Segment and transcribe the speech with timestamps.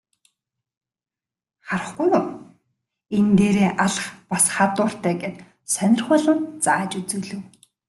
[1.67, 2.25] Харахгүй юу,
[3.17, 5.35] энэ дээрээ алх бас хадууртай гээд
[5.73, 7.41] сонирхуулан зааж үзүүлэв.